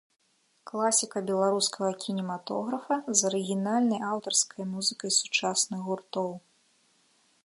[0.69, 6.29] Класіка беларускага кінематографа з арыгінальнай аўтарскай музыкай сучасных гуртоў.